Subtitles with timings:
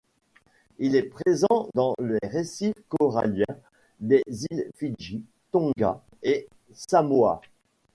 [0.79, 3.45] Il est présent dans les récifs coralliens
[3.99, 7.39] des îles Fidji, Tonga et Samoa.